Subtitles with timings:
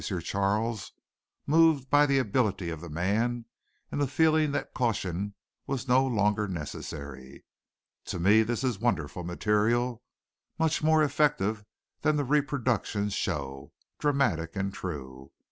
[0.23, 0.93] Charles,
[1.45, 3.45] moved by the ability of the man
[3.91, 5.35] and feeling that caution
[5.67, 7.45] was no longer necessary.
[8.05, 10.01] "To me this is wonderful material,
[10.57, 11.63] much more effective
[12.01, 15.29] than the reproductions show, dramatic and true.